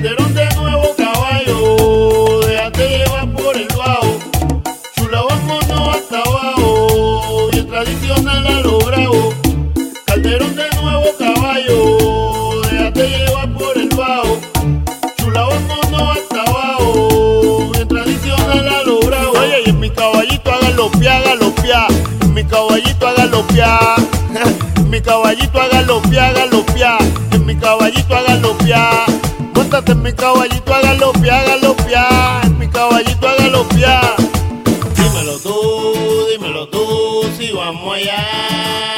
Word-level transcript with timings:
Calderón 0.00 0.32
de 0.32 0.48
nuevo 0.54 0.94
caballo, 0.96 2.40
déjate 2.46 2.98
llevar 2.98 3.32
por 3.32 3.56
el 3.56 3.66
bajo. 3.76 4.16
Chula 4.94 5.22
vámonos 5.22 5.96
hasta 5.96 6.20
abajo, 6.20 7.48
bien 7.50 7.66
tradicional 7.66 8.46
a 8.46 8.60
lo. 8.60 8.78
Calderón 10.06 10.54
de 10.54 10.70
nuevo 10.80 11.04
caballo, 11.18 12.62
déjate 12.70 13.08
llevar 13.08 13.52
por 13.54 13.76
el 13.76 13.88
bajo. 13.88 14.38
Chula 15.16 15.42
vámonos 15.42 16.16
hasta 16.16 16.42
abajo, 16.42 17.68
bien 17.72 17.88
tradicional 17.88 18.68
a 18.68 18.82
lo. 18.84 19.00
Oye, 19.00 19.62
y 19.66 19.70
en 19.70 19.80
mi 19.80 19.90
caballito 19.90 20.52
haga 20.52 20.70
los 20.70 20.92
pia, 20.92 21.16
haga 21.16 21.34
los 21.34 21.50
pia. 21.54 21.86
En 22.22 22.34
mi 22.34 22.44
caballito 22.44 23.04
haga 23.04 23.24
los 23.26 23.42
pia. 23.46 23.80
En 24.76 24.90
mi 24.90 25.00
caballito 25.00 25.60
haga 25.60 25.82
los 25.82 26.06
pia, 26.06 26.28
haga 26.28 26.46
los 26.46 26.62
pia. 26.66 26.98
En 27.32 27.44
mi 27.44 27.56
caballito 27.56 28.14
haga 28.14 28.36
los 28.36 28.56
en 29.86 30.02
mi 30.02 30.12
caballito, 30.12 30.64
pia, 31.20 31.40
haga 31.40 31.56
los 31.56 31.76
pia. 31.82 32.40
En 32.42 32.58
mi 32.58 32.68
caballito 32.68 33.28
haga 33.28 33.48
los 33.48 33.66
pia. 33.68 34.00
Dímelo 34.96 35.38
tú, 35.38 36.26
dímelo 36.32 36.68
tú, 36.68 37.30
si 37.38 37.52
vamos 37.52 37.96
allá. 37.96 38.97